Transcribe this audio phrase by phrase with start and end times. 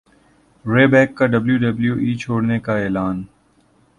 [0.65, 3.17] رے بیک کا ڈبلیو ڈبلیو ای چھوڑنے کا اعلان